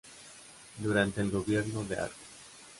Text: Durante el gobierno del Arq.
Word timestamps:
Durante 0.79 1.21
el 1.21 1.29
gobierno 1.29 1.83
del 1.83 1.99
Arq. 1.99 2.13